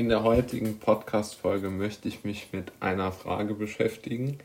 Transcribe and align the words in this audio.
In 0.00 0.08
der 0.08 0.22
heutigen 0.22 0.78
Podcast-Folge 0.78 1.68
möchte 1.68 2.08
ich 2.08 2.24
mich 2.24 2.54
mit 2.54 2.72
einer 2.80 3.12
Frage 3.12 3.52
beschäftigen, 3.52 4.38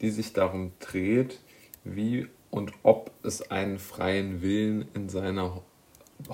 die 0.00 0.10
sich 0.10 0.34
darum 0.34 0.70
dreht, 0.78 1.40
wie 1.82 2.28
und 2.52 2.72
ob 2.84 3.10
es 3.24 3.50
einen 3.50 3.80
freien 3.80 4.40
Willen 4.40 4.86
in 4.94 5.08
seiner 5.08 5.62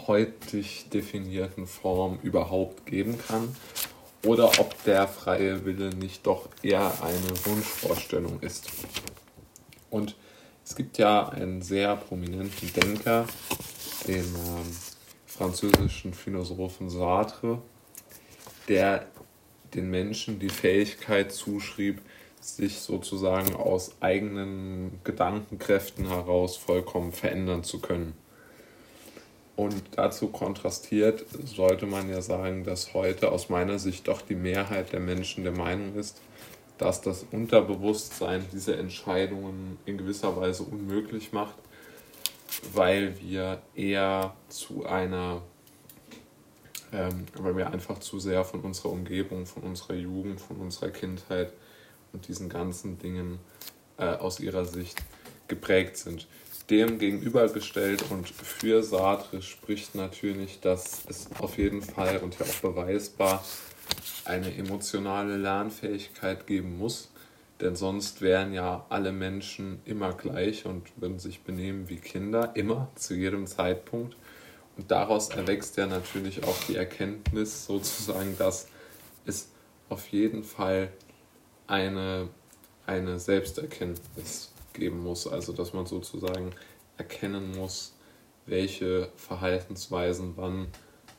heutig 0.07 0.91
definierten 0.91 1.67
Form 1.67 2.19
überhaupt 2.23 2.85
geben 2.85 3.19
kann 3.27 3.57
oder 4.27 4.51
ob 4.61 4.85
der 4.85 5.09
freie 5.09 5.65
Wille 5.65 5.95
nicht 5.95 6.27
doch 6.27 6.51
eher 6.63 6.93
eine 7.03 7.47
Wunschvorstellung 7.47 8.41
ist. 8.41 8.69
Und 9.89 10.17
es 10.67 10.77
gibt 10.77 10.99
ja 10.99 11.31
einen 11.31 11.63
sehr 11.63 11.97
prominenten 11.97 12.71
Denker, 12.75 13.25
den 14.07 14.19
ähm, 14.19 14.77
französischen 15.25 16.13
Philosophen 16.13 16.91
Sartre, 16.91 17.63
der 18.69 19.07
den 19.75 19.91
Menschen 19.91 20.39
die 20.39 20.49
Fähigkeit 20.49 21.33
zuschrieb, 21.33 22.01
sich 22.41 22.79
sozusagen 22.79 23.55
aus 23.57 23.97
eigenen 24.01 25.01
Gedankenkräften 25.05 26.09
heraus 26.09 26.57
vollkommen 26.57 27.13
verändern 27.13 27.65
zu 27.65 27.81
können. 27.81 28.15
Und 29.57 29.83
dazu 29.97 30.29
kontrastiert 30.29 31.25
sollte 31.45 31.87
man 31.87 32.11
ja 32.11 32.21
sagen, 32.21 32.65
dass 32.65 32.93
heute 32.93 33.33
aus 33.33 33.49
meiner 33.49 33.79
Sicht 33.79 34.07
doch 34.07 34.21
die 34.21 34.35
Mehrheit 34.35 34.93
der 34.93 35.01
Menschen 35.01 35.45
der 35.45 35.53
Meinung 35.53 35.95
ist, 35.97 36.21
dass 36.77 37.01
das 37.01 37.25
Unterbewusstsein 37.31 38.45
diese 38.53 38.77
Entscheidungen 38.77 39.79
in 39.87 39.97
gewisser 39.97 40.37
Weise 40.37 40.63
unmöglich 40.63 41.33
macht, 41.33 41.55
weil 42.75 43.19
wir 43.21 43.63
eher 43.75 44.35
zu 44.49 44.85
einer, 44.85 45.41
ähm, 46.93 47.27
weil 47.35 47.57
wir 47.57 47.71
einfach 47.71 47.99
zu 47.99 48.19
sehr 48.19 48.45
von 48.45 48.61
unserer 48.61 48.91
Umgebung, 48.91 49.47
von 49.47 49.63
unserer 49.63 49.95
Jugend, 49.95 50.41
von 50.41 50.57
unserer 50.57 50.91
Kindheit 50.91 51.53
und 52.13 52.29
diesen 52.29 52.49
ganzen 52.49 52.99
Dingen 52.99 53.39
äh, 53.99 54.05
aus 54.05 54.41
ihrer 54.41 54.65
Sicht 54.65 55.03
geprägt 55.49 55.97
sind 55.97 56.27
dem 56.71 56.99
gegenübergestellt 56.99 58.05
und 58.11 58.29
für 58.29 58.83
Sartre 58.83 59.41
spricht 59.43 59.95
natürlich, 59.95 60.61
dass 60.61 61.05
es 61.09 61.29
auf 61.39 61.59
jeden 61.59 61.83
Fall 61.83 62.19
und 62.19 62.39
ja 62.39 62.47
auch 62.47 62.61
beweisbar 62.61 63.45
eine 64.25 64.55
emotionale 64.57 65.37
Lernfähigkeit 65.37 66.47
geben 66.47 66.79
muss, 66.79 67.11
denn 67.61 67.77
sonst 67.77 68.21
wären 68.21 68.53
ja 68.53 68.85
alle 68.89 69.13
Menschen 69.13 69.81
immer 69.85 70.13
gleich 70.13 70.67
und 70.67 70.89
würden 70.97 71.21
sich 71.21 71.43
benehmen 71.43 71.89
wie 71.89 71.97
Kinder, 71.97 72.51
immer, 72.55 72.89
zu 72.97 73.15
jedem 73.15 73.47
Zeitpunkt. 73.47 74.17
Und 74.77 74.91
daraus 74.91 75.31
erwächst 75.31 75.77
ja 75.77 75.87
natürlich 75.87 76.45
auch 76.45 76.57
die 76.69 76.77
Erkenntnis 76.77 77.67
sozusagen, 77.67 78.37
dass 78.39 78.69
es 79.25 79.49
auf 79.89 80.09
jeden 80.09 80.45
Fall 80.45 80.91
eine, 81.67 82.29
eine 82.87 83.19
Selbsterkenntnis 83.19 84.53
geben 84.73 85.03
muss. 85.03 85.27
Also 85.27 85.53
dass 85.53 85.73
man 85.73 85.87
sozusagen 85.87 86.53
erkennen 86.99 87.53
muss, 87.57 87.95
welche 88.45 89.11
Verhaltensweisen 89.17 90.35
wann 90.37 90.69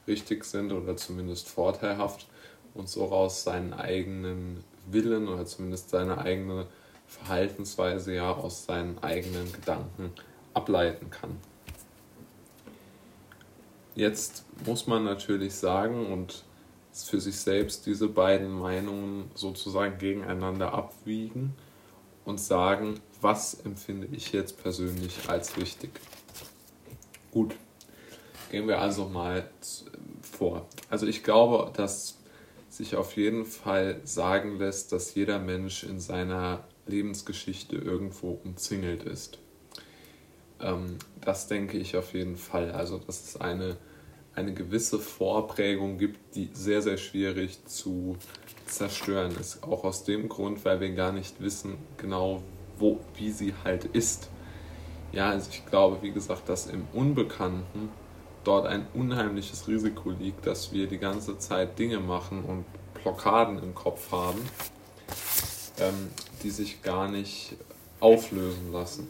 richtig 0.08 0.46
sind 0.46 0.72
oder 0.72 0.96
zumindest 0.96 1.50
vorteilhaft 1.50 2.28
und 2.74 2.88
so 2.88 3.06
raus 3.06 3.44
seinen 3.44 3.74
eigenen 3.74 4.64
Willen 4.86 5.28
oder 5.28 5.46
zumindest 5.46 5.90
seine 5.90 6.20
eigene 6.20 6.68
Verhaltensweise 7.08 8.14
ja 8.14 8.32
aus 8.32 8.66
seinen 8.66 8.98
eigenen 9.00 9.52
Gedanken 9.52 10.12
ableiten 10.54 11.10
kann. 11.10 11.38
Jetzt 13.98 14.46
muss 14.64 14.86
man 14.86 15.04
natürlich 15.06 15.56
sagen 15.56 16.06
und 16.06 16.44
für 16.94 17.20
sich 17.20 17.40
selbst 17.40 17.88
diese 17.88 18.08
beiden 18.08 18.52
Meinungen 18.52 19.32
sozusagen 19.34 19.98
gegeneinander 19.98 20.72
abwiegen 20.72 21.56
und 22.24 22.40
sagen, 22.40 23.00
was 23.22 23.56
empfinde 23.56 24.08
ich 24.12 24.34
jetzt 24.34 24.62
persönlich 24.62 25.28
als 25.28 25.58
richtig. 25.58 25.90
Gut, 27.32 27.56
gehen 28.52 28.68
wir 28.68 28.80
also 28.82 29.06
mal 29.06 29.50
vor. 30.22 30.68
Also 30.92 31.08
ich 31.08 31.24
glaube, 31.24 31.74
dass 31.76 32.20
sich 32.70 32.96
auf 32.98 33.18
jeden 33.18 33.46
Fall 33.46 34.00
sagen 34.04 34.60
lässt, 34.60 34.92
dass 34.92 35.16
jeder 35.16 35.40
Mensch 35.40 35.84
in 35.84 36.00
seiner 36.00 36.68
Lebensgeschichte 36.86 37.78
irgendwo 37.78 38.40
umzingelt 38.44 39.02
ist. 39.02 39.40
Ähm, 40.62 40.98
das 41.22 41.48
denke 41.48 41.78
ich 41.78 41.96
auf 41.98 42.14
jeden 42.14 42.38
Fall. 42.38 42.72
Also 42.72 42.98
dass 42.98 43.24
es 43.24 43.42
eine, 43.42 43.78
eine 44.36 44.54
gewisse 44.54 45.00
Vorprägung 45.00 45.98
gibt, 45.98 46.36
die 46.36 46.50
sehr, 46.54 46.82
sehr 46.82 46.98
schwierig 46.98 47.66
zu 47.66 48.18
zerstören 48.66 49.36
ist. 49.40 49.64
Auch 49.64 49.84
aus 49.84 50.04
dem 50.04 50.30
Grund, 50.30 50.64
weil 50.66 50.80
wir 50.80 50.92
gar 50.92 51.12
nicht 51.12 51.42
wissen 51.42 51.78
genau, 51.98 52.44
wo, 52.78 53.00
wie 53.16 53.32
sie 53.32 53.54
halt 53.64 53.86
ist. 53.86 54.30
Ja, 55.12 55.30
also 55.30 55.50
ich 55.52 55.66
glaube, 55.66 56.02
wie 56.02 56.12
gesagt, 56.12 56.50
dass 56.50 56.68
im 56.68 56.88
Unbekannten 56.94 57.90
dort 58.44 58.68
ein 58.68 58.88
unheimliches 58.94 59.68
Risiko 59.68 60.12
liegt, 60.12 60.46
dass 60.46 60.72
wir 60.72 60.88
die 60.88 60.98
ganze 60.98 61.38
Zeit 61.38 61.80
Dinge 61.80 62.00
machen 62.00 62.44
und 62.44 62.66
Blockaden 63.02 63.62
im 63.62 63.74
Kopf 63.74 64.12
haben, 64.12 64.40
ähm, 65.80 66.10
die 66.44 66.50
sich 66.50 66.82
gar 66.82 67.10
nicht 67.10 67.56
auflösen 68.00 68.72
lassen. 68.72 69.08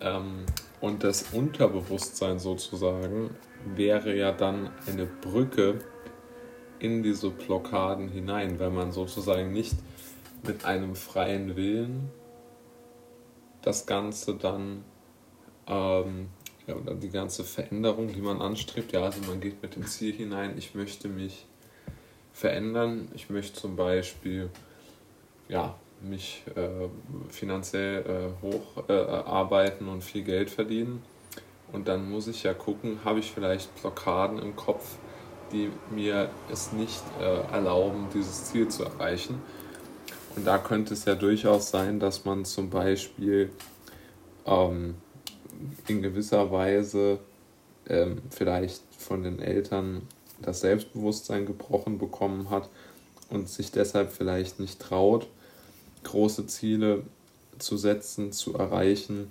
Ähm, 0.00 0.46
und 0.80 1.04
das 1.04 1.32
Unterbewusstsein 1.32 2.38
sozusagen 2.38 3.34
wäre 3.74 4.16
ja 4.16 4.32
dann 4.32 4.70
eine 4.86 5.06
Brücke 5.06 5.78
in 6.78 7.02
diese 7.02 7.30
Blockaden 7.30 8.08
hinein, 8.08 8.58
weil 8.58 8.70
man 8.70 8.92
sozusagen 8.92 9.52
nicht 9.52 9.74
mit 10.42 10.64
einem 10.64 10.94
freien 10.94 11.54
Willen 11.56 12.10
das 13.62 13.84
Ganze 13.84 14.36
dann, 14.36 14.84
ähm, 15.66 16.28
ja, 16.66 16.74
oder 16.74 16.94
die 16.94 17.10
ganze 17.10 17.44
Veränderung, 17.44 18.08
die 18.08 18.22
man 18.22 18.40
anstrebt, 18.40 18.92
ja, 18.92 19.02
also 19.02 19.20
man 19.28 19.40
geht 19.40 19.60
mit 19.62 19.76
dem 19.76 19.86
Ziel 19.86 20.14
hinein, 20.14 20.56
ich 20.56 20.74
möchte 20.74 21.08
mich 21.08 21.46
verändern, 22.32 23.08
ich 23.14 23.28
möchte 23.28 23.60
zum 23.60 23.76
Beispiel, 23.76 24.48
ja, 25.48 25.78
mich 26.02 26.42
äh, 26.56 26.88
finanziell 27.28 28.02
äh, 28.02 28.46
hoch 28.46 28.88
äh, 28.88 28.92
arbeiten 28.92 29.88
und 29.88 30.02
viel 30.02 30.22
Geld 30.22 30.50
verdienen. 30.50 31.02
Und 31.72 31.88
dann 31.88 32.10
muss 32.10 32.26
ich 32.26 32.42
ja 32.42 32.54
gucken, 32.54 33.00
habe 33.04 33.20
ich 33.20 33.30
vielleicht 33.30 33.74
Blockaden 33.80 34.38
im 34.38 34.56
Kopf, 34.56 34.96
die 35.52 35.70
mir 35.90 36.30
es 36.50 36.72
nicht 36.72 37.02
äh, 37.20 37.52
erlauben, 37.52 38.08
dieses 38.14 38.46
Ziel 38.46 38.68
zu 38.68 38.84
erreichen. 38.84 39.40
Und 40.36 40.46
da 40.46 40.58
könnte 40.58 40.94
es 40.94 41.04
ja 41.04 41.14
durchaus 41.14 41.70
sein, 41.70 42.00
dass 42.00 42.24
man 42.24 42.44
zum 42.44 42.70
Beispiel 42.70 43.50
ähm, 44.46 44.94
in 45.86 46.02
gewisser 46.02 46.50
Weise 46.50 47.18
ähm, 47.88 48.22
vielleicht 48.30 48.82
von 48.96 49.22
den 49.22 49.40
Eltern 49.40 50.02
das 50.40 50.60
Selbstbewusstsein 50.60 51.46
gebrochen 51.46 51.98
bekommen 51.98 52.50
hat 52.50 52.68
und 53.28 53.48
sich 53.48 53.70
deshalb 53.72 54.10
vielleicht 54.12 54.60
nicht 54.60 54.80
traut, 54.80 55.26
große 56.04 56.46
Ziele 56.46 57.02
zu 57.58 57.76
setzen, 57.76 58.32
zu 58.32 58.54
erreichen 58.54 59.30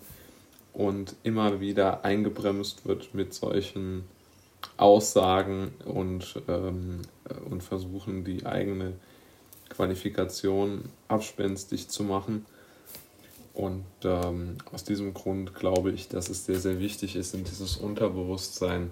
und 0.73 1.15
immer 1.23 1.59
wieder 1.59 2.05
eingebremst 2.05 2.85
wird 2.85 3.13
mit 3.13 3.33
solchen 3.33 4.03
Aussagen 4.77 5.73
und, 5.85 6.41
ähm, 6.47 7.01
und 7.49 7.63
versuchen, 7.63 8.23
die 8.23 8.45
eigene 8.45 8.93
Qualifikation 9.69 10.83
abspenstig 11.07 11.89
zu 11.89 12.03
machen. 12.03 12.45
Und 13.53 13.83
ähm, 14.03 14.57
aus 14.71 14.83
diesem 14.83 15.13
Grund 15.13 15.53
glaube 15.53 15.91
ich, 15.91 16.07
dass 16.07 16.29
es 16.29 16.45
sehr, 16.45 16.59
sehr 16.59 16.79
wichtig 16.79 17.15
ist, 17.15 17.33
in 17.33 17.43
dieses 17.43 17.77
Unterbewusstsein 17.77 18.91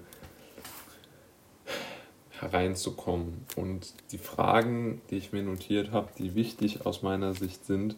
hereinzukommen. 2.42 3.46
Und 3.56 3.94
die 4.12 4.18
Fragen, 4.18 5.02
die 5.10 5.18
ich 5.18 5.32
mir 5.32 5.44
notiert 5.44 5.92
habe, 5.92 6.10
die 6.18 6.36
wichtig 6.36 6.86
aus 6.86 7.02
meiner 7.02 7.34
Sicht 7.34 7.66
sind, 7.66 7.96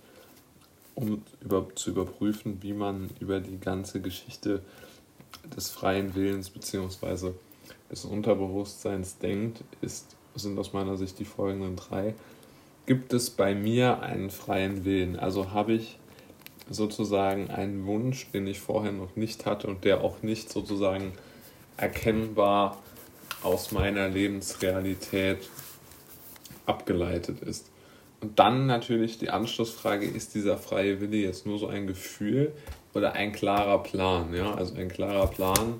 um 0.95 1.24
über, 1.41 1.68
zu 1.75 1.91
überprüfen, 1.91 2.59
wie 2.62 2.74
man 2.74 3.09
über 3.19 3.39
die 3.39 3.59
ganze 3.59 4.01
Geschichte 4.01 4.62
des 5.56 5.69
freien 5.69 6.15
Willens 6.15 6.50
bzw. 6.50 7.31
des 7.89 8.06
Unterbewusstseins 8.06 9.18
denkt, 9.18 9.63
ist, 9.81 10.15
sind 10.36 10.57
aus 10.59 10.74
meiner 10.74 10.97
Sicht 10.97 11.19
die 11.19 11.25
folgenden 11.25 11.75
drei 11.75 12.15
gibt 12.89 13.13
es 13.13 13.30
bei 13.30 13.53
mir 13.53 14.01
einen 14.01 14.31
freien 14.31 14.83
Willen. 14.83 15.15
Also 15.15 15.51
habe 15.51 15.74
ich 15.74 16.00
sozusagen 16.71 17.51
einen 17.51 17.86
Wunsch, 17.86 18.31
den 18.31 18.47
ich 18.47 18.59
vorher 18.59 18.91
noch 18.91 19.15
nicht 19.15 19.45
hatte 19.45 19.68
und 19.68 19.86
der 19.86 20.01
auch 20.01 20.24
nicht 20.24 20.51
sozusagen 20.51 21.13
erkennbar 21.77 22.81
aus 23.44 23.71
meiner 23.71 24.09
Lebensrealität 24.09 25.50
abgeleitet 26.65 27.41
ist. 27.41 27.69
Und 28.21 28.38
dann 28.38 28.65
natürlich 28.65 29.18
die 29.18 29.30
Anschlussfrage, 29.30 30.06
ist 30.06 30.36
dieser 30.36 30.57
freie 30.57 31.00
Wille 31.00 31.18
jetzt 31.18 31.45
nur 31.45 31.57
so 31.57 31.68
ein 31.68 31.88
Gefühl 31.88 32.51
oder 32.94 33.13
ein 33.13 33.31
klarer 33.31 33.81
Plan? 33.81 34.33
Ja? 34.33 34.53
Also 34.56 34.75
ein 34.75 34.89
klarer 34.89 35.27
Plan 35.27 35.80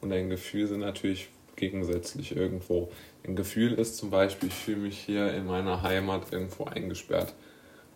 und 0.00 0.12
ein 0.12 0.30
Gefühl 0.30 0.68
sind 0.68 0.80
natürlich 0.80 1.28
gegensätzlich 1.56 2.34
irgendwo. 2.36 2.90
Ein 3.26 3.36
Gefühl 3.36 3.72
ist 3.74 3.96
zum 3.96 4.10
Beispiel, 4.10 4.48
ich 4.48 4.54
fühle 4.54 4.78
mich 4.78 4.98
hier 4.98 5.32
in 5.34 5.46
meiner 5.46 5.82
Heimat 5.82 6.32
irgendwo 6.32 6.64
eingesperrt. 6.64 7.34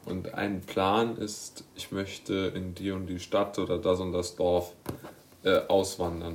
Und 0.05 0.35
ein 0.35 0.61
Plan 0.61 1.17
ist, 1.17 1.65
ich 1.77 1.91
möchte 1.91 2.53
in 2.55 2.75
die 2.75 2.91
und 2.91 3.07
die 3.07 3.21
Stadt 3.21 3.59
oder 3.59 3.79
das 3.79 4.01
und 4.01 4.13
das 4.13 4.37
Dorf 4.37 4.75
äh, 5.45 5.61
auswandern. 5.69 6.35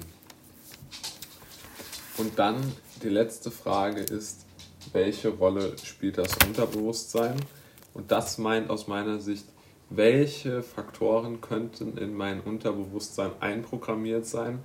Und 2.20 2.38
dann 2.38 2.58
die 3.02 3.08
letzte 3.08 3.50
Frage 3.50 4.02
ist, 4.02 4.46
welche 4.92 5.30
Rolle 5.30 5.78
spielt 5.82 6.18
das 6.18 6.36
Unterbewusstsein? 6.46 7.38
Und 7.94 8.12
das 8.12 8.38
meint 8.38 8.70
aus 8.70 8.88
meiner 8.88 9.22
Sicht, 9.22 9.46
welche 9.90 10.62
Faktoren 10.62 11.40
könnten 11.40 11.98
in 11.98 12.14
mein 12.14 12.42
Unterbewusstsein 12.42 13.32
einprogrammiert 13.40 14.26
sein, 14.26 14.60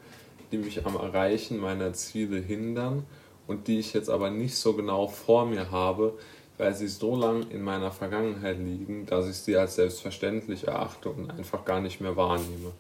die 0.50 0.58
mich 0.58 0.84
am 0.84 0.96
Erreichen 0.96 1.58
meiner 1.58 1.92
Ziele 1.92 2.38
hindern 2.38 3.04
und 3.46 3.68
die 3.68 3.78
ich 3.78 3.92
jetzt 3.94 4.10
aber 4.10 4.30
nicht 4.30 4.56
so 4.56 4.72
genau 4.74 5.06
vor 5.06 5.46
mir 5.46 5.70
habe, 5.70 6.18
weil 6.58 6.74
sie 6.74 6.88
so 6.88 7.14
lang 7.14 7.48
in 7.50 7.62
meiner 7.62 7.92
Vergangenheit 7.92 8.58
liegen, 8.58 9.06
dass 9.06 9.28
ich 9.28 9.36
sie 9.36 9.56
als 9.56 9.76
selbstverständlich 9.76 10.66
erachte 10.66 11.08
und 11.08 11.30
einfach 11.30 11.64
gar 11.64 11.80
nicht 11.80 12.00
mehr 12.00 12.16
wahrnehme. 12.16 12.72